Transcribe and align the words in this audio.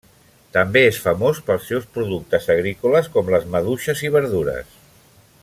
També 0.55 0.81
és 0.91 0.95
famós 1.03 1.41
pels 1.49 1.67
seus 1.71 1.85
productes 1.97 2.49
agrícoles 2.55 3.11
com 3.19 3.31
les 3.35 3.47
maduixes 3.57 4.03
i 4.09 4.13
verdures. 4.17 4.75